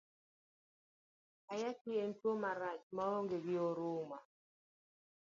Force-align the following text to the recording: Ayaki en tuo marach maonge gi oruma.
Ayaki 1.53 1.91
en 2.03 2.11
tuo 2.19 2.33
marach 2.43 2.85
maonge 2.97 3.37
gi 3.45 3.55
oruma. 3.69 4.17